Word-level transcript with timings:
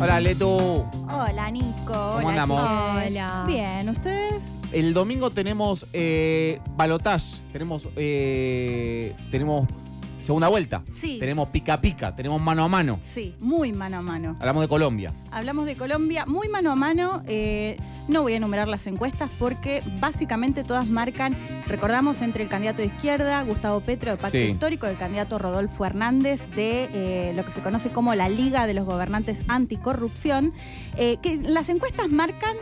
Hola, 0.00 0.20
Letu. 0.20 0.84
Hola, 1.08 1.50
Nico. 1.50 1.72
¿Cómo 1.86 2.16
Hola, 2.16 2.28
andamos? 2.30 2.60
Hola. 3.06 3.44
Bien, 3.46 3.88
¿ustedes? 3.88 4.58
El 4.72 4.92
domingo 4.92 5.30
tenemos 5.30 5.86
eh, 5.92 6.60
balotage, 6.76 7.42
tenemos, 7.52 7.88
eh, 7.96 9.14
tenemos 9.30 9.68
segunda 10.24 10.48
vuelta, 10.48 10.82
Sí. 10.90 11.18
tenemos 11.20 11.48
pica 11.50 11.80
pica, 11.80 12.16
tenemos 12.16 12.40
mano 12.40 12.64
a 12.64 12.68
mano. 12.68 12.98
Sí, 13.02 13.34
muy 13.40 13.72
mano 13.72 13.98
a 13.98 14.02
mano. 14.02 14.34
Hablamos 14.40 14.62
de 14.62 14.68
Colombia. 14.68 15.12
Hablamos 15.30 15.66
de 15.66 15.76
Colombia, 15.76 16.24
muy 16.26 16.48
mano 16.48 16.72
a 16.72 16.76
mano. 16.76 17.22
eh, 17.26 17.76
no 18.08 18.20
voy 18.22 18.34
a 18.34 18.36
enumerar 18.36 18.68
las 18.68 18.86
encuestas 18.86 19.30
porque 19.38 19.82
básicamente 19.98 20.62
todas 20.62 20.86
marcan, 20.86 21.36
recordamos, 21.66 22.20
entre 22.20 22.42
el 22.42 22.48
candidato 22.50 22.82
de 22.82 22.88
izquierda, 22.88 23.42
Gustavo 23.44 23.80
Petro, 23.80 24.10
de 24.10 24.16
Pacto 24.18 24.32
Sí. 24.36 24.44
Histórico, 24.44 24.86
el 24.86 24.96
candidato 24.98 25.38
Rodolfo 25.38 25.86
Hernández, 25.86 26.46
de 26.54 26.88
eh, 26.92 27.32
lo 27.34 27.44
que 27.46 27.50
se 27.52 27.60
conoce 27.62 27.90
como 27.90 28.14
la 28.14 28.28
Liga 28.28 28.66
de 28.66 28.74
los 28.74 28.84
Gobernantes 28.84 29.42
Anticorrupción, 29.48 30.52
eh, 30.96 31.16
que 31.22 31.36
las 31.36 31.68
encuestas 31.70 32.08
marcan 32.10 32.56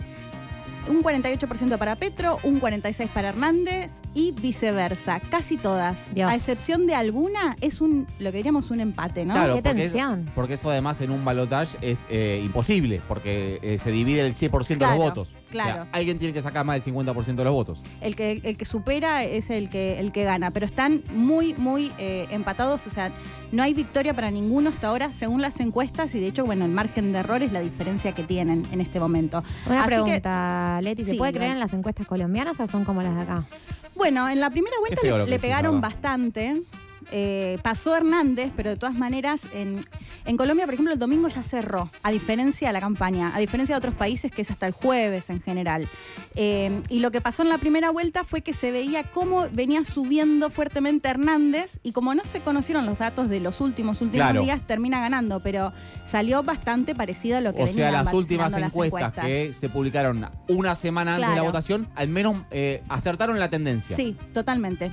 un 0.88 1.02
48% 1.02 1.78
para 1.78 1.96
Petro, 1.96 2.38
un 2.42 2.60
46% 2.60 3.08
para 3.08 3.28
Hernández 3.30 4.00
y 4.14 4.32
viceversa. 4.32 5.20
Casi 5.20 5.56
todas. 5.56 6.08
Dios. 6.14 6.30
A 6.30 6.34
excepción 6.34 6.86
de 6.86 6.94
alguna, 6.94 7.56
es 7.60 7.80
un, 7.80 8.06
lo 8.18 8.30
que 8.30 8.38
diríamos 8.38 8.70
un 8.70 8.80
empate, 8.80 9.24
¿no? 9.24 9.34
Claro, 9.34 9.54
Qué 9.56 9.62
porque 9.62 9.80
tensión. 9.80 10.30
porque 10.34 10.54
eso 10.54 10.70
además 10.70 11.00
en 11.00 11.10
un 11.10 11.24
balotage 11.24 11.76
es 11.80 12.06
eh, 12.10 12.40
imposible, 12.44 13.00
porque 13.08 13.58
eh, 13.62 13.78
se 13.78 13.90
divide 13.90 14.26
el 14.26 14.34
100% 14.34 14.68
de 14.68 14.76
Claro, 14.76 14.94
los 14.96 15.04
votos. 15.04 15.36
Claro. 15.52 15.70
O 15.70 15.84
sea, 15.84 15.88
alguien 15.92 16.18
tiene 16.18 16.34
que 16.34 16.42
sacar 16.42 16.64
más 16.64 16.82
del 16.82 16.94
50% 16.94 17.34
de 17.36 17.44
los 17.44 17.52
votos. 17.52 17.82
El 18.00 18.16
que, 18.16 18.40
el 18.42 18.56
que 18.56 18.64
supera 18.64 19.22
es 19.22 19.50
el 19.50 19.70
que, 19.70 20.00
el 20.00 20.10
que 20.10 20.24
gana, 20.24 20.50
pero 20.50 20.66
están 20.66 21.02
muy, 21.10 21.54
muy 21.54 21.92
eh, 21.98 22.26
empatados, 22.30 22.86
o 22.86 22.90
sea, 22.90 23.12
no 23.52 23.62
hay 23.62 23.74
victoria 23.74 24.14
para 24.14 24.30
ninguno 24.30 24.70
hasta 24.70 24.88
ahora 24.88 25.12
según 25.12 25.42
las 25.42 25.60
encuestas 25.60 26.14
y 26.14 26.20
de 26.20 26.26
hecho, 26.26 26.44
bueno, 26.44 26.64
el 26.64 26.70
margen 26.72 27.12
de 27.12 27.18
error 27.18 27.42
es 27.42 27.52
la 27.52 27.60
diferencia 27.60 28.12
que 28.12 28.24
tienen 28.24 28.66
en 28.72 28.80
este 28.80 28.98
momento. 28.98 29.42
Una 29.66 29.84
Así 29.84 29.90
que, 29.90 30.02
pregunta, 30.02 30.80
Leti, 30.82 31.04
¿se 31.04 31.12
Sí, 31.12 31.16
puede 31.18 31.32
creer 31.32 31.52
en 31.52 31.60
las 31.60 31.74
encuestas 31.74 32.06
colombianas 32.06 32.58
o 32.58 32.66
son 32.66 32.84
como 32.84 33.02
las 33.02 33.14
de 33.14 33.22
acá? 33.22 33.46
bueno, 33.94 34.28
en 34.28 34.40
la 34.40 34.50
primera 34.50 34.74
vuelta 34.80 35.26
le, 35.26 35.38
pegaron 35.38 35.80
bastante. 35.80 36.62
Eh, 37.10 37.58
pasó 37.62 37.96
Hernández, 37.96 38.52
pero 38.54 38.70
de 38.70 38.76
todas 38.76 38.94
maneras, 38.94 39.48
en, 39.52 39.80
en 40.24 40.36
Colombia, 40.36 40.66
por 40.66 40.74
ejemplo, 40.74 40.92
el 40.92 40.98
domingo 40.98 41.28
ya 41.28 41.42
cerró, 41.42 41.90
a 42.02 42.10
diferencia 42.10 42.68
de 42.68 42.72
la 42.72 42.80
campaña, 42.80 43.32
a 43.34 43.38
diferencia 43.38 43.74
de 43.74 43.78
otros 43.78 43.94
países 43.94 44.30
que 44.30 44.42
es 44.42 44.50
hasta 44.50 44.66
el 44.66 44.72
jueves 44.72 45.30
en 45.30 45.40
general. 45.40 45.88
Eh, 46.34 46.80
y 46.88 47.00
lo 47.00 47.10
que 47.10 47.20
pasó 47.20 47.42
en 47.42 47.48
la 47.48 47.58
primera 47.58 47.90
vuelta 47.90 48.24
fue 48.24 48.42
que 48.42 48.52
se 48.52 48.70
veía 48.70 49.04
cómo 49.04 49.48
venía 49.52 49.84
subiendo 49.84 50.48
fuertemente 50.50 51.08
Hernández 51.08 51.78
y 51.82 51.92
como 51.92 52.14
no 52.14 52.24
se 52.24 52.40
conocieron 52.40 52.86
los 52.86 52.98
datos 52.98 53.28
de 53.28 53.40
los 53.40 53.60
últimos 53.60 54.00
últimos 54.00 54.26
Claro. 54.26 54.42
días, 54.42 54.60
termina 54.66 55.00
ganando, 55.00 55.40
pero 55.40 55.72
salió 56.04 56.42
bastante 56.42 56.94
parecido 56.94 57.38
a 57.38 57.40
lo 57.40 57.52
que 57.54 57.62
O 57.62 57.66
sea, 57.66 57.86
venían 57.86 58.04
las 58.04 58.14
últimas 58.14 58.52
las 58.52 58.62
encuestas, 58.62 59.12
que 59.14 59.52
se 59.52 59.68
publicaron 59.68 60.28
una 60.48 60.74
semana 60.74 61.16
antes 61.16 61.30
de 61.30 61.36
la 61.36 61.42
votación, 61.42 61.88
al 61.94 62.08
menos 62.08 62.42
eh, 62.50 62.82
acertaron 62.88 63.38
la 63.38 63.50
tendencia. 63.50 63.96
Sí, 63.96 64.16
totalmente. 64.32 64.90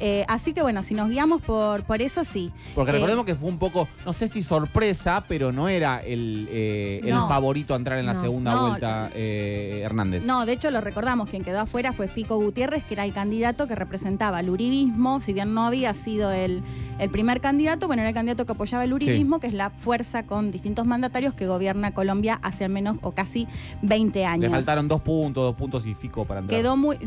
Eh, 0.00 0.24
así 0.28 0.52
que 0.52 0.62
bueno, 0.62 0.82
si 0.82 0.94
nos 0.94 1.08
guiamos 1.10 1.42
por, 1.42 1.82
por 1.84 2.00
eso, 2.02 2.24
sí. 2.24 2.52
Porque 2.74 2.90
Eh, 2.90 2.94
recordemos 2.94 3.24
que 3.24 3.34
fue 3.34 3.48
un 3.48 3.58
poco, 3.58 3.88
no 4.06 4.12
sé 4.12 4.28
si 4.28 4.42
sorpresa, 4.42 5.24
pero 5.28 5.50
no 5.52 5.68
era 5.68 5.98
el, 6.00 6.48
eh, 6.50 7.00
el 7.04 7.14
No. 7.14 7.28
favorito 7.28 7.74
a 7.74 7.76
entrar 7.76 7.98
en 7.98 8.06
la 8.06 8.14
No. 8.14 8.20
segunda 8.20 8.52
No. 8.54 8.68
vuelta 8.68 9.10
Hernández. 9.14 10.24
No, 10.24 10.46
de 10.46 10.52
hecho 10.52 10.70
lo 10.70 10.80
recordamos, 10.80 11.28
quien 11.28 11.42
quedó 11.42 11.60
afuera 11.60 11.92
fue 11.92 12.08
Fico 12.08 12.36
Gutiérrez, 12.36 12.84
que 12.84 12.94
era 12.94 13.04
el 13.04 13.12
candidato 13.12 13.66
que 13.66 13.74
representaba 13.74 14.40
el 14.40 14.50
uribismo, 14.50 15.20
si 15.20 15.32
bien 15.32 15.54
no 15.54 15.64
había 15.66 15.94
sido 15.94 16.30
el, 16.32 16.62
el 16.98 17.10
primer 17.10 17.40
candidato, 17.40 17.86
bueno, 17.86 18.02
era 18.02 18.10
el 18.10 18.14
candidato 18.14 18.46
que 18.46 18.52
apoyaba 18.52 18.84
el 18.84 18.92
uribismo, 18.92 19.40
que 19.40 19.46
es 19.48 19.54
la 19.54 19.70
fuerza 19.70 20.24
con 20.24 20.50
distintos 20.50 20.86
mandatarios 20.86 21.34
que 21.34 21.46
gobierna 21.46 21.92
Colombia 21.92 22.38
hace 22.42 22.64
al 22.64 22.70
menos 22.70 22.98
o 23.02 23.12
casi 23.12 23.46
20 23.82 24.24
años. 24.24 24.42
Le 24.42 24.50
faltaron 24.50 24.86
dos 24.88 25.00
puntos, 25.00 25.42
dos 25.44 25.54
puntos 25.56 25.86
y 25.86 25.94
Fico 25.94 26.24
para 26.24 26.40
entrar. 26.40 26.60
Quedó 26.60 26.76
muy... 26.76 26.98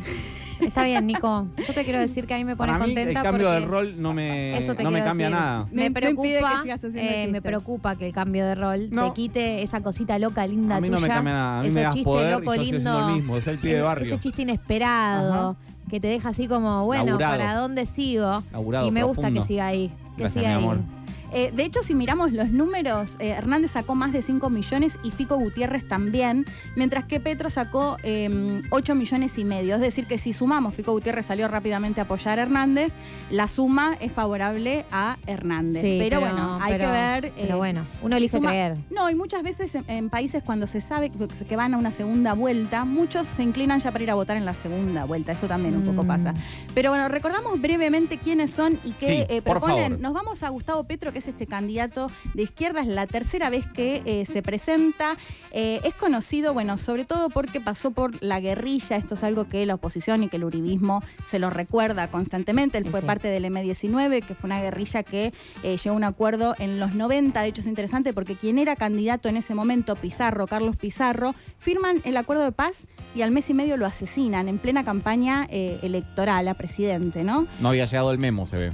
Está 0.62 0.84
bien, 0.86 1.08
Nico. 1.08 1.48
Yo 1.68 1.74
te 1.74 1.84
quiero 1.84 2.00
decir 2.08 2.26
que 2.28 2.34
a 2.34 2.38
mí 2.38 2.46
me 2.46 2.56
pone 2.56 2.72
Para 2.74 2.86
mí, 2.86 2.94
contenta 2.94 3.20
el 3.20 3.24
cambio 3.26 3.48
porque 3.50 3.60
de 3.62 3.66
rol 3.66 3.96
no 4.02 4.14
me, 4.14 4.58
eso 4.58 4.76
te 4.76 4.84
no 4.84 4.92
me 4.92 5.00
cambia 5.04 5.28
decir. 5.28 5.40
nada. 5.42 5.66
Me- 5.66 5.72
Me 5.72 5.76
me 5.82 5.86
impide 5.86 6.02
preocupa, 6.40 6.56
que 6.58 6.62
sigas 6.64 6.84
haciendo 6.84 7.12
eh, 7.12 7.28
me 7.32 7.42
preocupa 7.42 7.96
que 7.96 8.08
el 8.08 8.14
cambio 8.14 8.46
de 8.46 8.56
rol 8.56 8.88
No. 8.92 9.08
te 9.10 9.14
quite 9.14 9.62
esa 9.64 9.82
cosita 9.82 10.18
loca, 10.20 10.46
linda 10.48 10.78
A 10.78 10.82
mí 10.82 10.90
no 10.90 10.98
me 11.00 11.02
tuya. 11.08 11.16
cambia 11.16 11.34
nada. 11.34 11.60
A 11.60 11.62
mí 11.62 11.68
ese 11.68 11.76
me 11.76 11.82
das 11.84 11.94
chiste 11.94 12.06
poder 12.06 12.28
y 12.28 12.40
loco, 12.40 12.56
yo 12.56 12.62
lindo. 12.64 13.00
lo 13.00 13.08
mismo. 13.16 13.38
Es 13.38 13.48
el 13.48 13.60
pie 13.60 13.76
de 13.76 13.82
barrio. 13.82 14.08
Ese 14.14 14.20
chiste 14.20 14.42
inesperado 14.44 15.58
que 15.90 16.00
te 16.00 16.08
deja 16.08 16.30
así 16.30 16.48
como, 16.48 16.86
bueno, 16.86 17.06
Laburado. 17.06 17.38
¿para 17.38 17.56
dónde 17.60 17.86
sigo? 17.86 18.44
Laburado, 18.54 18.88
y 18.88 18.92
me 18.92 19.04
gusta 19.04 19.30
que 19.32 19.42
siga 19.42 19.68
ahí. 19.68 19.90
Que 20.16 20.24
Gracias, 20.24 20.44
siga 20.46 20.58
mi 20.60 20.70
ahí. 20.70 20.80
Eh, 21.34 21.52
de 21.56 21.64
hecho, 21.64 21.82
si 21.82 21.96
miramos 21.96 22.32
los 22.34 22.50
números, 22.52 23.16
eh, 23.20 23.30
Hernández 23.30 23.72
sacó 23.72 23.96
más 23.96 24.12
de 24.12 24.22
5 24.22 24.50
millones 24.50 25.00
y 25.04 25.12
Fico 25.12 25.38
Gutiérrez 25.38 25.88
también, 25.88 26.46
mientras 26.76 27.06
que 27.06 27.20
Petro 27.20 27.50
sacó 27.50 27.98
eh, 28.04 28.62
8 28.70 28.96
millones 28.96 29.38
y 29.38 29.46
medio. 29.46 29.76
Es 29.76 29.82
decir, 29.82 30.06
que 30.08 30.18
si 30.18 30.34
sumamos, 30.34 30.76
Fico 30.76 30.92
Gutiérrez 30.92 31.26
salió 31.26 31.48
rápidamente 31.48 32.02
a 32.02 32.04
apoyar 32.04 32.40
a 32.40 32.44
Hernández, 32.44 32.94
la 33.30 33.48
suma 33.48 33.96
es 34.00 34.12
favorable 34.12 34.86
a 34.92 35.18
Hernández. 35.28 35.82
Sí, 35.82 35.98
pero, 36.02 36.20
bueno, 36.20 36.58
hay 36.62 36.74
pero- 36.74 36.86
que 36.86 36.92
ver. 36.92 37.26
eh, 37.26 37.32
Pero 37.38 37.58
bueno, 37.58 37.86
uno 38.02 38.16
elige 38.18 38.38
suma- 38.38 38.50
creer. 38.50 38.78
No, 38.90 39.10
y 39.10 39.16
muchas 39.16 39.44
veces 39.44 39.74
en, 39.76 39.86
en 39.88 40.10
países 40.10 40.44
cuando 40.44 40.68
se 40.68 40.82
sabe 40.82 41.12
que 41.48 41.56
van 41.56 41.74
a 41.74 41.78
una 41.78 41.92
segunda 41.92 42.34
vuelta, 42.34 42.84
muchos 42.86 43.28
se 43.28 43.44
inclinan 43.44 43.80
ya 43.80 43.92
para 43.92 44.04
ir 44.04 44.12
a 44.12 44.16
votar 44.16 44.38
en 44.38 44.46
la 44.46 44.56
segunda 44.56 45.06
vuelta. 45.06 45.32
Eso 45.32 45.48
también 45.48 45.76
un 45.76 45.84
poco 45.86 46.04
Mm. 46.04 46.08
pasa. 46.08 46.34
Pero 46.74 46.90
bueno, 46.90 47.08
recordamos 47.08 47.60
brevemente 47.62 48.18
quiénes 48.18 48.52
son 48.52 48.80
y 48.84 48.92
qué 48.92 49.06
Sí, 49.06 49.26
eh, 49.30 49.42
por 49.42 49.60
proponen. 49.60 49.84
favor. 49.92 50.00
Nos 50.02 50.14
vamos 50.14 50.44
a 50.44 50.50
Gustavo 50.50 50.84
Petro, 50.84 51.14
que 51.14 51.21
es 51.22 51.28
este 51.28 51.46
candidato 51.46 52.12
de 52.34 52.44
izquierda, 52.44 52.82
es 52.82 52.88
la 52.88 53.08
tercera 53.08 53.50
vez 53.50 53.66
que 53.68 54.02
eh, 54.06 54.26
se 54.26 54.42
presenta. 54.42 55.16
Eh, 55.52 55.80
es 55.84 55.94
conocido, 55.94 56.54
bueno, 56.54 56.78
sobre 56.78 57.06
todo 57.06 57.30
porque 57.30 57.62
pasó 57.62 57.92
por 57.92 58.22
la 58.24 58.40
guerrilla, 58.40 58.98
esto 58.98 59.14
es 59.14 59.24
algo 59.24 59.48
que 59.48 59.66
la 59.66 59.76
oposición 59.76 60.24
y 60.24 60.30
que 60.30 60.38
el 60.38 60.44
uribismo 60.44 61.04
se 61.24 61.40
lo 61.40 61.50
recuerda 61.50 62.10
constantemente. 62.10 62.78
Él 62.78 62.86
fue 62.86 63.02
sí. 63.02 63.06
parte 63.06 63.28
del 63.28 63.46
M19, 63.46 64.26
que 64.26 64.34
fue 64.34 64.48
una 64.48 64.62
guerrilla 64.62 65.04
que 65.04 65.34
eh, 65.64 65.78
llegó 65.78 65.94
a 65.94 65.98
un 65.98 66.04
acuerdo 66.04 66.56
en 66.58 66.80
los 66.80 66.96
90. 66.96 67.42
De 67.42 67.48
hecho, 67.48 67.62
es 67.62 67.68
interesante 67.68 68.14
porque 68.14 68.36
quien 68.36 68.58
era 68.58 68.76
candidato 68.76 69.30
en 69.30 69.38
ese 69.38 69.54
momento, 69.54 69.96
Pizarro, 69.96 70.48
Carlos 70.48 70.76
Pizarro, 70.76 71.36
firman 71.60 72.02
el 72.04 72.18
acuerdo 72.18 72.44
de 72.44 72.52
paz 72.52 72.88
y 73.14 73.22
al 73.22 73.32
mes 73.32 73.50
y 73.50 73.54
medio 73.54 73.78
lo 73.78 73.86
asesinan 73.86 74.48
en 74.48 74.58
plena 74.58 74.84
campaña 74.84 75.48
eh, 75.50 75.80
electoral 75.84 76.48
a 76.48 76.56
presidente, 76.56 77.24
¿no? 77.24 77.46
No 77.60 77.70
había 77.70 77.86
llegado 77.86 78.12
el 78.12 78.18
memo, 78.18 78.46
se 78.46 78.58
ve. 78.58 78.74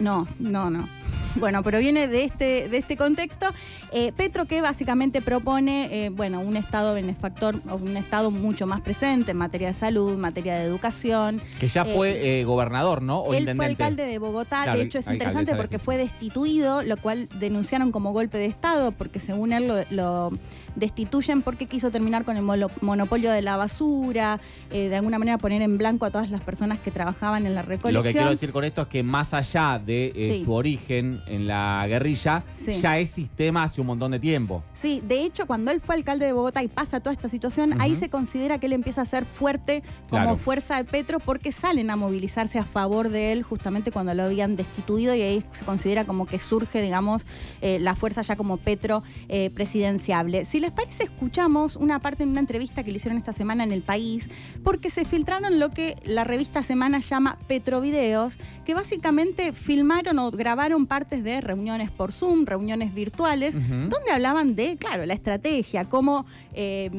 No, 0.00 0.26
no, 0.40 0.70
no. 0.70 0.88
Bueno, 1.36 1.62
pero 1.62 1.78
viene 1.78 2.06
de 2.08 2.24
este, 2.24 2.68
de 2.68 2.76
este 2.78 2.96
contexto. 2.96 3.46
Eh, 3.92 4.12
Petro 4.16 4.44
que 4.44 4.60
básicamente 4.60 5.20
propone, 5.22 6.04
eh, 6.06 6.10
bueno, 6.10 6.40
un 6.40 6.56
Estado 6.56 6.94
benefactor, 6.94 7.56
un 7.70 7.96
Estado 7.96 8.30
mucho 8.30 8.66
más 8.66 8.80
presente 8.80 9.32
en 9.32 9.36
materia 9.36 9.68
de 9.68 9.72
salud, 9.74 10.12
en 10.14 10.20
materia 10.20 10.56
de 10.56 10.64
educación. 10.64 11.40
Que 11.60 11.68
ya 11.68 11.82
Eh, 11.82 11.94
fue 11.94 12.40
eh, 12.40 12.44
gobernador, 12.44 13.02
¿no? 13.02 13.18
O 13.20 13.32
Él 13.34 13.40
intendente. 13.40 13.56
fue 13.56 13.66
alcalde 13.66 14.04
de 14.06 14.18
Bogotá, 14.18 14.62
Claro, 14.64 14.78
de 14.78 14.84
hecho 14.84 14.98
es 14.98 15.08
interesante 15.08 15.54
porque 15.56 15.78
fue 15.78 15.96
destituido, 15.96 16.82
lo 16.82 16.96
cual 16.96 17.28
denunciaron 17.38 17.90
como 17.92 18.12
golpe 18.12 18.38
de 18.38 18.46
Estado, 18.46 18.92
porque 18.92 19.18
según 19.20 19.52
él 19.52 19.66
lo, 19.68 19.76
lo 19.90 20.38
destituyen 20.76 21.42
porque 21.42 21.66
quiso 21.66 21.90
terminar 21.90 22.24
con 22.24 22.36
el 22.36 22.42
monopolio 22.80 23.30
de 23.30 23.42
la 23.42 23.56
basura, 23.56 24.40
eh, 24.70 24.88
de 24.88 24.96
alguna 24.96 25.18
manera 25.18 25.38
poner 25.38 25.62
en 25.62 25.78
blanco 25.78 26.06
a 26.06 26.10
todas 26.10 26.30
las 26.30 26.40
personas 26.40 26.78
que 26.78 26.90
trabajaban 26.90 27.46
en 27.46 27.54
la 27.54 27.62
recolección. 27.62 27.94
Lo 27.94 28.02
que 28.02 28.12
quiero 28.12 28.30
decir 28.30 28.52
con 28.52 28.64
esto 28.64 28.82
es 28.82 28.88
que 28.88 29.02
más 29.02 29.34
allá 29.34 29.80
de 29.84 30.06
eh, 30.14 30.34
Sí. 30.34 30.44
su 30.44 30.52
origen 30.52 31.22
en 31.26 31.46
la 31.46 31.84
guerrilla, 31.88 32.44
Sí. 32.54 32.74
ya 32.80 32.98
es 32.98 33.10
sistema 33.10 33.62
hace 33.64 33.80
un 33.80 33.86
montón 33.86 34.12
de 34.12 34.18
tiempo. 34.18 34.62
Sí, 34.72 35.02
de 35.06 35.22
hecho, 35.24 35.46
cuando 35.46 35.70
él 35.70 35.80
fue 35.80 35.94
alcalde 35.94 36.26
de 36.26 36.32
Bogotá 36.32 36.62
y 36.62 36.68
pasa 36.68 37.00
toda 37.00 37.12
esta 37.12 37.28
situación, 37.28 37.80
ahí 37.80 37.94
se 37.94 38.08
considera 38.10 38.58
que 38.58 38.66
él 38.66 38.72
empieza 38.72 39.02
a 39.02 39.04
ser 39.04 39.24
fuerte 39.24 39.82
como 40.10 40.22
Claro. 40.22 40.36
fuerza 40.36 40.76
de 40.76 40.84
Petro 40.84 41.20
porque 41.20 41.52
salen 41.52 41.90
a 41.90 41.96
movilizarse 41.96 42.58
a 42.58 42.64
favor 42.64 43.08
de 43.08 43.32
él 43.32 43.42
justamente 43.42 43.90
cuando 43.92 44.14
lo 44.14 44.24
habían 44.24 44.56
destituido 44.56 45.14
y 45.14 45.22
ahí 45.22 45.44
se 45.50 45.64
considera 45.64 46.04
como 46.04 46.26
que 46.26 46.38
surge, 46.38 46.80
digamos, 46.82 47.26
eh, 47.60 47.78
la 47.80 47.94
fuerza 47.94 48.22
ya 48.22 48.36
como 48.36 48.56
Petro 48.58 49.02
eh, 49.28 49.50
presidenciable. 49.50 50.44
Si 50.44 50.60
les 50.60 50.72
parece, 50.72 51.04
escuchamos 51.04 51.76
una 51.76 51.98
parte 52.00 52.24
de 52.24 52.30
una 52.30 52.40
entrevista 52.40 52.82
que 52.82 52.90
le 52.90 52.96
hicieron 52.96 53.18
esta 53.18 53.32
semana 53.32 53.64
en 53.64 53.72
El 53.72 53.82
País 53.82 54.30
porque 54.62 54.90
se 54.90 55.04
filtraron 55.04 55.58
lo 55.58 55.70
que 55.70 55.96
la 56.04 56.24
revista 56.24 56.62
Semana 56.62 56.98
llama 57.00 57.38
Petrovideos, 57.48 58.38
que 58.64 58.74
básicamente 58.74 59.52
filmaron 59.52 60.18
o 60.18 60.30
grabaron 60.30 60.86
de 61.22 61.40
reuniones 61.40 61.90
por 61.90 62.10
Zoom, 62.10 62.46
reuniones 62.46 62.94
virtuales, 62.94 63.54
donde 63.54 64.10
hablaban 64.12 64.54
de, 64.54 64.76
claro, 64.76 65.04
la 65.06 65.14
estrategia, 65.14 65.84
cómo 65.84 66.26
eh, 66.54 66.90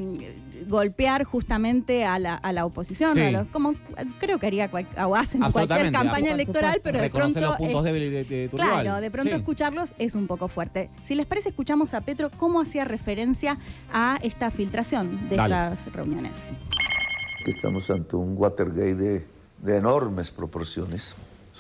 golpear 0.67 1.23
justamente 1.25 2.06
a 2.06 2.17
la, 2.17 2.35
a 2.35 2.51
la 2.53 2.65
oposición, 2.65 3.13
Sí. 3.13 3.21
a 3.21 3.31
los- 3.31 3.47
como 3.47 3.73
creo 4.19 4.39
que 4.39 4.47
haría 4.47 4.69
cual- 4.71 4.88
o 5.06 5.15
hacen 5.15 5.44
en 5.44 5.51
cualquier 5.51 5.91
campaña 5.91 6.31
electoral, 6.31 6.79
pero 6.83 7.01
de 7.01 7.09
pronto... 7.09 7.39
los 7.41 7.56
puntos 7.57 7.83
débiles 7.83 8.12
de, 8.12 8.23
de 8.23 8.47
tu 8.47 8.56
Claro, 8.57 8.81
rival. 8.81 9.01
de 9.01 9.12
pronto 9.12 9.31
Sí. 9.31 9.38
escucharlos 9.38 9.95
es 9.97 10.15
un 10.15 10.27
poco 10.27 10.47
fuerte. 10.47 10.89
Si 11.01 11.13
les 11.15 11.25
parece, 11.25 11.50
escuchamos 11.50 11.94
a 11.94 12.01
Petro 12.01 12.31
cómo 12.38 12.62
hacía 12.62 12.85
referencia 12.85 13.57
a 13.91 14.17
esta 14.23 14.50
filtración 14.51 15.27
de 15.27 15.35
Dale. 15.35 15.73
estas 15.73 15.91
reuniones. 15.94 16.51
que 17.44 17.51
estamos 17.51 17.88
ante 17.91 18.15
un 18.15 18.33
Watergate 18.38 18.95
de, 18.95 19.25
de 19.62 19.77
enormes 19.77 20.31
proporciones. 20.31 21.13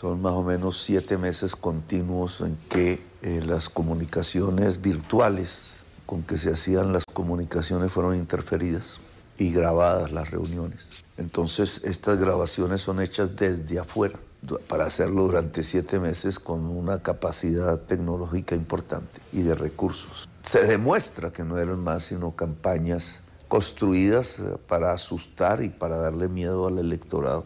Son 0.05 0.21
más 0.21 0.33
o 0.33 0.43
menos 0.43 0.83
siete 0.83 1.17
meses 1.17 1.55
continuos 1.55 2.39
en 2.41 2.59
que 2.69 3.01
eh, 3.23 3.41
las 3.43 3.69
comunicaciones 3.69 4.79
virtuales 4.79 5.77
con 6.05 6.21
que 6.21 6.37
se 6.37 6.53
hacían 6.53 6.93
las 6.93 7.05
comunicaciones 7.11 7.91
fueron 7.91 8.15
interferidas 8.15 8.99
y 9.39 9.51
grabadas 9.51 10.11
las 10.11 10.29
reuniones. 10.29 10.91
Entonces 11.17 11.81
estas 11.83 12.19
grabaciones 12.19 12.81
son 12.81 13.01
hechas 13.01 13.35
desde 13.35 13.79
afuera 13.79 14.19
para 14.67 14.85
hacerlo 14.85 15.23
durante 15.23 15.63
siete 15.63 15.97
meses 15.97 16.37
con 16.37 16.67
una 16.67 17.01
capacidad 17.01 17.79
tecnológica 17.79 18.53
importante 18.53 19.19
y 19.33 19.41
de 19.41 19.55
recursos. 19.55 20.29
Se 20.43 20.67
demuestra 20.67 21.33
que 21.33 21.43
no 21.43 21.57
eran 21.57 21.79
más 21.79 22.03
sino 22.03 22.35
campañas 22.35 23.21
construidas 23.47 24.37
eh, 24.37 24.43
para 24.67 24.91
asustar 24.91 25.63
y 25.63 25.69
para 25.69 25.97
darle 25.97 26.27
miedo 26.27 26.67
al 26.67 26.77
electorado. 26.77 27.43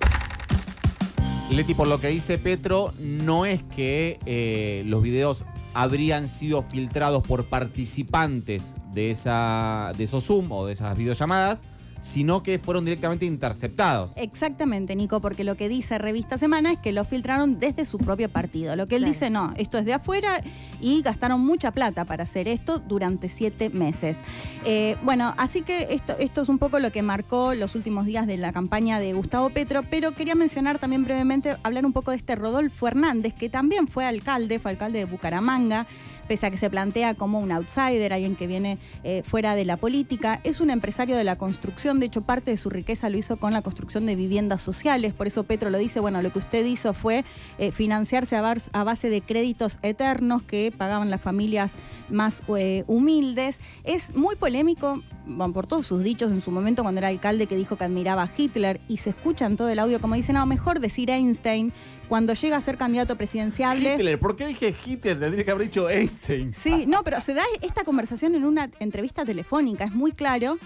Leti, 1.52 1.74
por 1.74 1.88
lo 1.88 2.00
que 2.00 2.10
dice 2.10 2.38
Petro, 2.38 2.94
no 3.00 3.46
es 3.46 3.64
que 3.64 4.20
eh, 4.28 4.84
los 4.86 5.02
videos 5.02 5.46
habrían 5.74 6.28
sido 6.28 6.62
filtrados 6.62 7.24
por 7.24 7.50
participantes 7.50 8.76
de, 8.92 9.10
esa, 9.10 9.92
de 9.98 10.04
esos 10.04 10.26
Zoom 10.26 10.52
o 10.52 10.68
de 10.68 10.74
esas 10.74 10.96
videollamadas, 10.96 11.64
sino 12.02 12.44
que 12.44 12.60
fueron 12.60 12.86
directamente 12.86 13.26
interceptados. 13.26 14.14
Exactamente, 14.16 14.96
Nico, 14.96 15.22
porque 15.22 15.44
lo 15.44 15.56
que 15.56 15.70
dice 15.70 15.98
Revista 15.98 16.38
Semana 16.38 16.72
es 16.74 16.80
que 16.80 16.92
lo 16.92 17.04
filtraron 17.04 17.60
desde 17.60 17.86
su 17.86 17.98
propio 17.98 18.30
partido. 18.30 18.76
Lo 18.76 18.88
que 18.88 18.96
él 18.96 19.02
Claro. 19.02 19.14
dice, 19.14 19.30
no, 19.30 19.54
esto 19.58 19.78
es 19.78 19.86
de 19.86 19.94
afuera 19.94 20.42
y 20.82 21.02
gastaron 21.02 21.42
mucha 21.46 21.72
plata 21.72 22.06
para 22.06 22.24
hacer 22.24 22.48
esto 22.48 22.80
durante 22.80 23.28
siete 23.30 23.70
meses. 23.70 24.20
Eh, 24.66 24.96
bueno, 25.04 25.34
así 25.38 25.62
que 25.62 25.88
esto, 25.92 26.16
esto 26.20 26.42
es 26.42 26.50
un 26.50 26.58
poco 26.58 26.80
lo 26.80 26.92
que 26.92 27.02
marcó 27.02 27.54
los 27.54 27.76
últimos 27.76 28.06
días 28.06 28.28
de 28.28 28.38
la 28.38 28.52
campaña 28.52 29.00
de 29.00 29.14
Gustavo 29.14 29.50
Petro, 29.50 29.82
pero 29.90 30.12
quería 30.14 30.36
mencionar 30.36 30.80
también 30.80 31.04
brevemente, 31.04 31.58
hablar 31.64 31.86
un 31.86 31.94
poco 31.94 32.12
de 32.12 32.18
este 32.18 32.36
Rodolfo 32.36 32.88
Hernández, 32.88 33.34
que 33.34 33.50
también 33.50 33.88
fue 33.88 34.06
alcalde, 34.06 34.60
fue 34.60 34.72
alcalde 34.72 35.00
de 35.00 35.06
Bucaramanga 35.06 35.88
pese 36.28 36.46
a 36.46 36.52
que 36.52 36.58
se 36.58 36.70
plantea 36.70 37.16
como 37.16 37.40
un 37.40 37.52
outsider, 37.52 38.14
alguien 38.14 38.36
que 38.36 38.46
viene 38.46 38.78
eh, 39.04 39.24
fuera 39.26 39.56
de 39.56 39.66
la 39.66 39.78
política, 39.78 40.40
es 40.44 40.60
un 40.62 40.70
empresario 40.70 41.18
de 41.18 41.24
la 41.24 41.38
construcción, 41.40 41.89
de 41.98 42.06
hecho 42.06 42.22
parte 42.22 42.52
de 42.52 42.58
su 42.58 42.70
riqueza 42.70 43.10
lo 43.10 43.18
hizo 43.18 43.38
con 43.38 43.54
la 43.54 43.62
construcción 43.62 44.06
de 44.06 44.16
viviendas 44.16 44.62
sociales, 44.62 45.14
por 45.14 45.28
eso 45.28 45.44
Petro 45.44 45.70
lo 45.70 45.78
dice, 45.78 46.00
bueno, 46.00 46.22
lo 46.22 46.32
que 46.32 46.40
usted 46.40 46.66
hizo 46.66 46.94
fue 46.94 47.24
eh, 47.58 47.72
financiarse 47.72 48.36
a 48.36 48.84
base 48.84 49.10
de 49.10 49.22
créditos 49.22 49.80
eternos 49.82 50.44
que 50.44 50.72
pagaban 50.78 51.10
las 51.10 51.22
familias 51.22 51.76
más 52.10 52.44
eh, 52.58 52.84
humildes. 52.88 53.60
Es 53.84 54.16
muy 54.16 54.36
polémico 54.36 55.02
bueno, 55.26 55.54
por 55.54 55.68
todos 55.68 55.86
sus 55.86 56.04
dichos 56.04 56.32
en 56.32 56.42
su 56.42 56.52
momento 56.52 56.84
cuando 56.84 57.00
era 57.00 57.08
alcalde 57.08 57.48
que 57.48 57.56
dijo 57.56 57.78
que 57.78 57.84
admiraba 57.84 58.24
a 58.24 58.30
Hitler 58.36 58.82
y 58.88 58.98
se 58.98 59.12
escucha 59.12 59.46
en 59.46 59.58
todo 59.58 59.70
el 59.70 59.80
audio 59.80 60.00
como 60.00 60.16
dice, 60.16 60.34
no, 60.34 60.46
mejor 60.46 60.80
decir 60.80 61.10
Einstein 61.10 61.72
cuando 62.08 62.34
llega 62.34 62.58
a 62.58 62.62
ser 62.62 62.78
candidato 62.78 63.16
presidencial. 63.16 63.78
Hitler, 63.78 64.20
¿por 64.20 64.36
qué 64.36 64.48
dije 64.48 64.74
Hitler? 64.86 65.20
Tendría 65.20 65.46
que 65.46 65.52
haber 65.52 65.68
dicho 65.68 65.90
Einstein. 65.90 66.54
Sí, 66.54 66.86
no, 66.88 67.04
pero 67.04 67.22
se 67.22 67.36
da 67.36 67.44
esta 67.62 67.84
conversación 67.84 68.34
en 68.34 68.46
una 68.46 68.70
entrevista 68.80 69.24
telefónica, 69.24 69.86
es 69.86 69.94
muy 69.94 70.12
claro. 70.12 70.58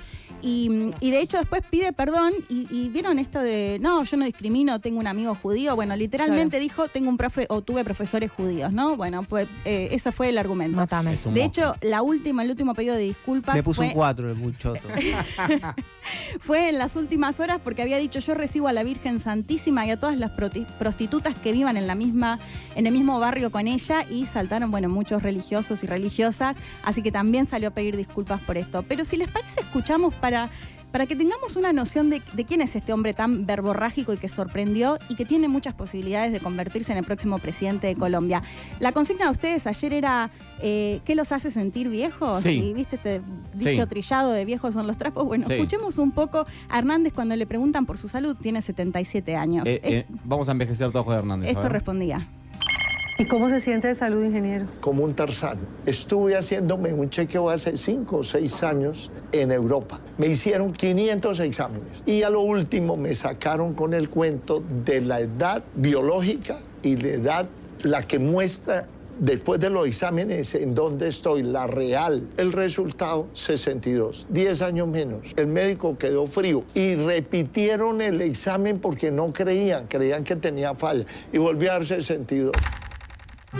Y, 0.41 0.91
y 1.01 1.11
de 1.13 1.21
hecho 1.21 1.37
después 1.37 1.61
pide 1.69 1.93
perdón 1.93 2.33
y, 2.49 2.67
y 2.71 2.89
vieron 2.89 3.19
esto 3.19 3.39
de, 3.39 3.77
no, 3.81 4.03
yo 4.03 4.17
no 4.17 4.25
discrimino, 4.25 4.79
tengo 4.79 4.99
un 4.99 5.07
amigo 5.07 5.35
judío. 5.35 5.75
Bueno, 5.75 5.95
literalmente 5.95 6.59
dijo, 6.59 6.87
tengo 6.87 7.09
un 7.09 7.17
profe 7.17 7.45
o 7.49 7.61
tuve 7.61 7.83
profesores 7.83 8.31
judíos, 8.31 8.73
¿no? 8.73 8.95
Bueno, 8.95 9.23
pues 9.23 9.47
eh, 9.65 9.89
ese 9.91 10.11
fue 10.11 10.29
el 10.29 10.37
argumento. 10.37 10.81
Un 10.81 11.33
De 11.33 11.43
hecho, 11.43 11.75
la 11.81 12.01
última, 12.01 12.43
el 12.43 12.49
último 12.49 12.73
pedido 12.73 12.95
de 12.95 13.01
disculpas 13.01 13.55
Le 13.55 13.63
puso 13.63 13.77
fue, 13.77 13.87
un 13.87 13.93
4 13.93 14.29
el 14.29 14.35
muchoto. 14.35 14.81
fue 16.39 16.69
en 16.69 16.77
las 16.77 16.95
últimas 16.95 17.39
horas 17.39 17.59
porque 17.63 17.81
había 17.81 17.97
dicho 17.97 18.19
yo 18.19 18.33
recibo 18.33 18.67
a 18.67 18.73
la 18.73 18.83
Virgen 18.83 19.19
Santísima 19.19 19.85
y 19.85 19.91
a 19.91 19.99
todas 19.99 20.17
las 20.17 20.31
prostitutas 20.31 21.35
que 21.35 21.51
vivan 21.51 21.77
en 21.77 21.87
la 21.87 21.95
misma 21.95 22.39
en 22.75 22.87
el 22.87 22.93
mismo 22.93 23.19
barrio 23.19 23.51
con 23.51 23.67
ella 23.67 24.05
y 24.09 24.25
saltaron 24.25 24.71
bueno 24.71 24.89
muchos 24.89 25.23
religiosos 25.23 25.83
y 25.83 25.87
religiosas 25.87 26.57
así 26.83 27.01
que 27.01 27.11
también 27.11 27.45
salió 27.45 27.69
a 27.69 27.71
pedir 27.71 27.95
disculpas 27.95 28.41
por 28.41 28.57
esto 28.57 28.83
pero 28.83 29.05
si 29.05 29.17
les 29.17 29.29
parece 29.29 29.61
escuchamos 29.61 30.13
para 30.15 30.49
para 30.93 31.07
que 31.07 31.15
tengamos 31.15 31.55
una 31.55 31.73
noción 31.73 32.11
de, 32.11 32.21
de 32.33 32.45
quién 32.45 32.61
es 32.61 32.75
este 32.75 32.93
hombre 32.93 33.15
tan 33.15 33.47
verborrágico 33.47 34.13
y 34.13 34.17
que 34.17 34.29
sorprendió 34.29 34.99
y 35.09 35.15
que 35.15 35.25
tiene 35.25 35.47
muchas 35.47 35.73
posibilidades 35.73 36.31
de 36.31 36.39
convertirse 36.39 36.91
en 36.91 36.99
el 36.99 37.03
próximo 37.03 37.39
presidente 37.39 37.87
de 37.87 37.95
Colombia. 37.95 38.43
La 38.79 38.91
consigna 38.91 39.25
de 39.25 39.31
ustedes 39.31 39.65
ayer 39.65 39.91
era 39.91 40.29
eh, 40.61 41.01
¿qué 41.03 41.15
los 41.15 41.31
hace 41.31 41.49
sentir 41.49 41.89
viejos? 41.89 42.43
Sí. 42.43 42.51
Y 42.51 42.73
viste 42.73 42.97
este 42.97 43.21
dicho 43.55 43.81
Sí. 43.81 43.87
trillado 43.89 44.31
de 44.31 44.45
viejos 44.45 44.75
son 44.75 44.85
los 44.85 44.97
trapos. 44.97 45.25
Bueno, 45.25 45.45
Sí. 45.47 45.53
escuchemos 45.53 45.97
un 45.97 46.11
poco 46.11 46.45
a 46.69 46.77
Hernández 46.77 47.11
cuando 47.11 47.35
le 47.35 47.47
preguntan 47.47 47.87
por 47.87 47.97
su 47.97 48.07
salud, 48.07 48.35
tiene 48.39 48.61
77 48.61 49.35
años. 49.35 49.65
Eh, 49.67 49.81
eh, 49.83 50.05
vamos 50.25 50.47
a 50.47 50.51
envejecer 50.51 50.91
todos 50.91 51.05
con 51.05 51.17
Hernández. 51.17 51.49
esto 51.49 51.69
respondía. 51.69 52.27
¿Y 53.19 53.25
cómo 53.25 53.49
se 53.49 53.59
siente 53.59 53.87
de 53.87 53.95
salud, 53.95 54.23
ingeniero? 54.23 54.65
como 54.79 55.03
un 55.03 55.13
tarzán. 55.13 55.57
Estuve 55.85 56.35
haciéndome 56.35 56.93
un 56.93 57.09
chequeo 57.09 57.49
hace 57.49 57.77
cinco 57.77 58.17
o 58.17 58.23
seis 58.23 58.63
años 58.63 59.11
en 59.31 59.51
Europa. 59.51 59.99
Me 60.17 60.27
hicieron 60.27 60.73
500 60.73 61.39
exámenes 61.41 62.03
y 62.05 62.23
a 62.23 62.29
lo 62.29 62.41
último 62.41 62.97
me 62.97 63.13
sacaron 63.13 63.73
con 63.75 63.93
el 63.93 64.09
cuento 64.09 64.63
de 64.85 65.01
la 65.01 65.19
edad 65.19 65.63
biológica 65.75 66.59
y 66.81 66.97
la 66.97 67.07
edad 67.09 67.49
la 67.83 68.01
que 68.01 68.17
muestra 68.17 68.87
después 69.19 69.59
de 69.59 69.69
los 69.69 69.87
exámenes 69.87 70.55
en 70.55 70.73
dónde 70.73 71.07
estoy, 71.07 71.43
la 71.43 71.67
real. 71.67 72.27
El 72.37 72.51
resultado 72.51 73.27
62, 73.33 74.27
10 74.29 74.61
años 74.63 74.87
menos. 74.87 75.33
El 75.35 75.47
médico 75.47 75.97
quedó 75.97 76.27
frío 76.27 76.63
y 76.73 76.95
repitieron 76.95 78.01
el 78.01 78.21
examen 78.21 78.79
porque 78.79 79.11
no 79.11 79.31
creían, 79.31 79.87
creían 79.87 80.23
que 80.23 80.35
tenía 80.35 80.73
falla 80.73 81.05
y 81.31 81.37
volví 81.37 81.67
a 81.67 81.73
dar 81.73 81.85
62. 81.85 82.51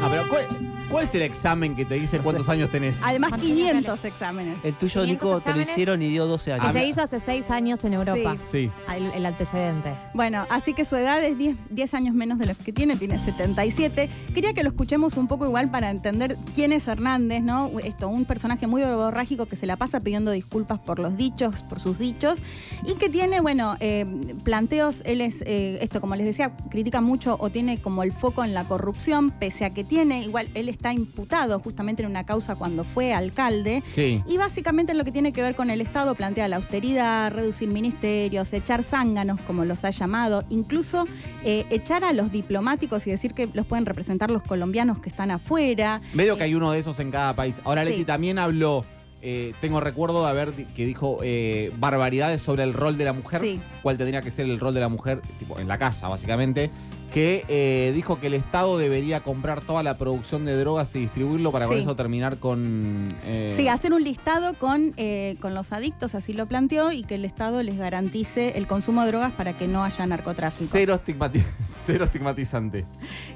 Ah, 0.01 0.07
pero 0.09 0.27
¿cuál, 0.27 0.47
cuál 0.89 1.05
es 1.05 1.13
el 1.15 1.21
examen 1.21 1.75
que 1.75 1.85
te 1.85 1.95
dice 1.95 2.19
cuántos 2.19 2.49
años 2.49 2.69
tenés? 2.69 3.01
Además, 3.03 3.29
¿Cuántos 3.29 3.47
500 3.49 4.05
exámenes. 4.05 4.57
El 4.63 4.73
tuyo, 4.75 5.01
500 5.01 5.07
Nico, 5.07 5.27
te 5.27 5.31
lo 5.33 5.37
exámenes. 5.37 5.69
hicieron 5.69 6.01
y 6.01 6.09
dio 6.09 6.25
12 6.25 6.45
Que 6.45 6.53
años. 6.53 6.73
se 6.73 6.85
hizo 6.85 7.01
hace 7.01 7.19
seis 7.19 7.51
años 7.51 7.83
en 7.85 7.93
Europa. 7.93 8.37
Sí. 8.39 8.71
El, 8.95 9.05
el 9.13 9.25
antecedente. 9.25 9.93
Bueno, 10.13 10.45
así 10.49 10.73
que 10.73 10.83
su 10.83 10.95
edad 10.95 11.23
es 11.23 11.37
10, 11.37 11.55
10 11.69 11.93
años 11.93 12.15
menos 12.15 12.39
de 12.39 12.47
los 12.47 12.57
que 12.57 12.73
tiene, 12.73 12.95
tiene 12.95 13.19
77. 13.19 14.09
Quería 14.33 14.53
que 14.53 14.63
lo 14.63 14.69
escuchemos 14.69 15.15
un 15.17 15.27
poco 15.27 15.45
igual 15.45 15.69
para 15.69 15.89
entender 15.91 16.37
quién 16.55 16.73
es 16.73 16.87
Hernández, 16.87 17.43
¿no? 17.43 17.69
Esto, 17.83 18.07
un 18.09 18.25
personaje 18.25 18.65
muy 18.67 18.81
borrágico 18.83 19.45
que 19.45 19.55
se 19.55 19.67
la 19.67 19.77
pasa 19.77 19.99
pidiendo 19.99 20.31
disculpas 20.31 20.79
por 20.79 20.99
los 20.99 21.15
dichos, 21.17 21.61
por 21.63 21.79
sus 21.79 21.99
dichos, 21.99 22.41
y 22.85 22.95
que 22.95 23.09
tiene, 23.09 23.41
bueno, 23.41 23.75
eh, 23.79 24.05
planteos, 24.43 25.03
él 25.05 25.21
es, 25.21 25.41
eh, 25.45 25.77
esto 25.81 26.01
como 26.01 26.15
les 26.15 26.25
decía, 26.25 26.55
critica 26.69 26.99
mucho 27.01 27.37
o 27.39 27.49
tiene 27.51 27.79
como 27.79 28.03
el 28.03 28.11
foco 28.11 28.43
en 28.43 28.53
la 28.53 28.63
corrupción, 28.65 29.29
pese 29.31 29.65
a 29.65 29.69
que 29.71 29.82
tiene, 29.83 30.21
igual 30.23 30.49
él 30.53 30.69
está 30.69 30.93
imputado 30.93 31.59
justamente 31.59 32.03
en 32.03 32.09
una 32.09 32.25
causa 32.25 32.55
cuando 32.55 32.83
fue 32.83 33.13
alcalde. 33.13 33.83
Sí. 33.87 34.21
Y 34.27 34.37
básicamente 34.37 34.91
en 34.93 34.97
lo 34.97 35.03
que 35.03 35.11
tiene 35.11 35.33
que 35.33 35.41
ver 35.41 35.55
con 35.55 35.69
el 35.69 35.81
Estado 35.81 36.15
plantea 36.15 36.47
la 36.47 36.57
austeridad, 36.57 37.31
reducir 37.31 37.69
ministerios, 37.69 38.51
echar 38.53 38.83
zánganos, 38.83 39.39
como 39.41 39.65
los 39.65 39.83
ha 39.85 39.89
llamado, 39.89 40.43
incluso 40.49 41.05
eh, 41.43 41.65
echar 41.69 42.03
a 42.03 42.13
los 42.13 42.31
diplomáticos 42.31 43.05
y 43.07 43.11
decir 43.11 43.33
que 43.33 43.47
los 43.53 43.65
pueden 43.65 43.85
representar 43.85 44.31
los 44.31 44.43
colombianos 44.43 44.99
que 44.99 45.09
están 45.09 45.31
afuera. 45.31 46.01
Medio 46.13 46.37
que 46.37 46.43
hay 46.43 46.55
uno 46.55 46.71
de 46.71 46.79
esos 46.79 46.99
en 46.99 47.11
cada 47.11 47.35
país. 47.35 47.61
Ahora, 47.63 47.83
Sí. 47.83 47.89
Leti 47.89 48.05
también 48.05 48.39
habló, 48.39 48.85
eh, 49.21 49.53
tengo 49.61 49.79
recuerdo 49.79 50.23
de 50.23 50.29
haber 50.29 50.51
que 50.53 50.85
dijo 50.85 51.19
eh, 51.23 51.71
barbaridades 51.77 52.41
sobre 52.41 52.63
el 52.63 52.73
rol 52.73 52.97
de 52.97 53.05
la 53.05 53.13
mujer, 53.13 53.39
Sí. 53.41 53.59
cuál 53.81 53.97
tendría 53.97 54.21
que 54.21 54.31
ser 54.31 54.45
el 54.47 54.59
rol 54.59 54.73
de 54.73 54.79
la 54.81 54.89
mujer, 54.89 55.21
tipo 55.39 55.59
en 55.59 55.67
la 55.67 55.77
casa, 55.77 56.07
básicamente, 56.09 56.69
que 57.13 57.45
eh, 57.47 57.91
dijo 57.93 58.19
que 58.19 58.25
el 58.27 58.33
Estado 58.33 58.77
debería 58.79 59.21
comprar 59.21 59.61
toda 59.61 59.83
la 59.83 59.97
producción 59.99 60.45
de 60.45 60.57
drogas 60.57 60.95
y 60.95 60.99
distribuirlo 60.99 61.51
para 61.51 61.67
con 61.67 61.75
Sí. 61.75 61.81
eso 61.83 61.95
terminar 61.95 62.39
con... 62.39 63.07
eh, 63.23 63.53
Sí, 63.55 63.67
hacer 63.67 63.93
un 63.93 64.03
listado 64.03 64.55
con, 64.55 64.93
eh, 64.97 65.35
con 65.39 65.53
los 65.53 65.71
adictos, 65.73 66.15
así 66.15 66.33
lo 66.33 66.47
planteó, 66.47 66.91
y 66.91 67.03
que 67.03 67.15
el 67.15 67.25
Estado 67.25 67.61
les 67.61 67.77
garantice 67.77 68.53
el 68.57 68.65
consumo 68.65 69.01
de 69.03 69.09
drogas 69.09 69.31
para 69.33 69.55
que 69.55 69.67
no 69.67 69.83
haya 69.83 70.05
narcotráfico. 70.07 70.69
Cero, 70.71 70.99
estigmati- 71.03 71.43
cero 71.61 72.05
estigmatizante. 72.05 72.85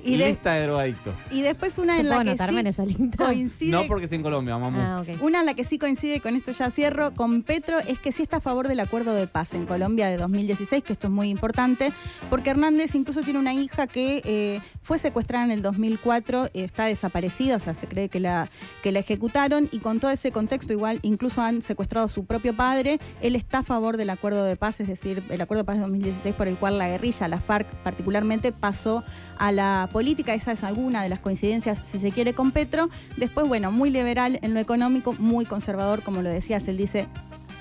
Y, 0.04 0.18
de- 0.18 0.28
Lista 0.30 0.54
de 0.54 0.64
drogadictos. 0.64 1.16
y 1.32 1.42
después 1.42 1.78
una 1.78 1.94
¿Yo 1.96 2.00
en 2.02 2.10
la 2.10 2.24
que 2.24 2.36
sí 2.36 2.58
en 2.58 2.68
esa 2.68 2.84
lista? 2.86 3.26
coincide 3.26 3.72
No 3.72 3.84
porque 3.88 4.06
es 4.08 4.12
en 4.12 4.24
Colombia, 4.24 4.58
mamá. 4.58 5.06
Ah. 5.08 5.14
Una 5.22 5.42
en 5.42 5.46
la 5.46 5.54
que 5.54 5.64
sí 5.64 5.78
coincide, 5.78 6.20
con 6.20 6.36
esto 6.36 6.52
ya 6.52 6.72
cierro, 6.72 7.14
con 7.14 7.44
Petro, 7.44 7.78
es 7.80 8.00
que 8.00 8.12
sí 8.12 8.24
está 8.24 8.38
a 8.38 8.42
favor 8.42 8.68
del 8.68 8.80
acuerdo 8.80 9.14
de 9.14 9.28
paz 9.28 9.54
en 9.54 9.68
Colombia 9.68 10.08
de 10.08 10.18
2016, 10.18 10.84
que 10.84 10.94
esto 10.94 11.06
es 11.08 11.14
muy 11.14 11.30
importante, 11.30 11.94
porque 12.32 12.50
Hernández 12.50 12.96
incluso 12.96 13.22
tiene 13.22 13.38
una 13.38 13.54
que 13.68 14.22
eh, 14.26 14.62
fue 14.82 14.98
secuestrada 14.98 15.46
en 15.46 15.52
el 15.52 15.62
2004, 15.62 16.46
eh, 16.46 16.50
está 16.54 16.86
desaparecida, 16.86 17.58
o 17.58 17.60
sea, 17.60 17.74
se 17.74 17.88
cree 17.88 18.10
que 18.10 18.20
la, 18.20 18.50
que 18.82 18.92
la 18.92 19.00
ejecutaron, 19.00 19.70
y 19.72 19.80
con 19.80 20.00
todo 20.00 20.12
ese 20.12 20.32
contexto, 20.32 20.74
igual, 20.74 21.00
incluso 21.02 21.42
han 21.42 21.62
secuestrado 21.62 22.06
a 22.06 22.10
su 22.10 22.26
propio 22.26 22.56
padre, 22.56 23.00
él 23.22 23.36
está 23.36 23.60
a 23.60 23.64
favor 23.64 23.98
del 23.98 24.10
acuerdo 24.10 24.44
de 24.44 24.56
paz, 24.56 24.80
es 24.80 24.88
decir, 24.88 25.24
el 25.30 25.42
acuerdo 25.42 25.64
de 25.64 25.66
paz 25.66 25.76
de 25.76 25.82
2016 25.82 26.36
por 26.36 26.48
el 26.48 26.58
cual 26.58 26.78
la 26.78 26.88
guerrilla, 26.88 27.28
la 27.28 27.40
FARC 27.40 27.68
particularmente, 27.84 28.52
pasó 28.52 29.04
a 29.38 29.52
la 29.52 29.90
política, 29.92 30.34
esa 30.34 30.54
es 30.54 30.64
alguna 30.64 31.04
de 31.04 31.10
las 31.10 31.20
coincidencias, 31.20 31.82
si 31.84 32.00
se 32.00 32.12
quiere, 32.12 32.34
con 32.34 32.52
Petro. 32.52 32.90
Después, 33.18 33.48
bueno, 33.48 33.72
muy 33.72 33.90
liberal 33.90 34.40
en 34.42 34.54
lo 34.54 34.60
económico, 34.60 35.14
muy 35.14 35.46
conservador, 35.46 36.04
como 36.04 36.22
lo 36.22 36.30
decías, 36.30 36.68
él 36.68 36.78
dice, 36.78 37.08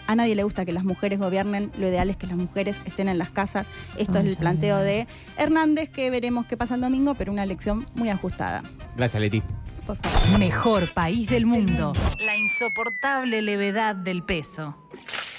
a 0.07 0.15
nadie 0.15 0.35
le 0.35 0.43
gusta 0.43 0.65
que 0.65 0.73
las 0.73 0.85
mujeres 0.85 1.19
gobiernen, 1.19 1.71
lo 1.77 1.87
ideal 1.89 2.09
es 2.09 2.17
que 2.17 2.27
las 2.27 2.37
mujeres 2.37 2.81
estén 2.87 3.09
en 3.09 3.19
las 3.19 3.31
casas. 3.31 3.71
Esto 3.99 4.19
es 4.19 4.27
el 4.27 4.37
planteo 4.37 4.79
de 4.79 4.87
de 4.87 5.07
Hernández, 5.37 5.91
que 5.91 6.09
veremos 6.09 6.47
qué 6.47 6.57
pasa 6.57 6.77
el 6.77 6.81
domingo, 6.81 7.15
pero 7.15 7.33
una 7.33 7.43
elección 7.43 7.85
muy 7.95 8.09
ajustada. 8.09 8.63
Gracias, 8.97 9.21
Leti. 9.21 9.43
Por 9.87 9.99
favor. 9.99 10.39
Mejor 10.39 10.95
país 10.95 11.29
del 11.29 11.45
mundo. 11.45 11.93
La 12.19 12.37
insoportable 12.37 13.43
levedad 13.43 13.95
del 13.95 14.23
peso. 14.23 14.75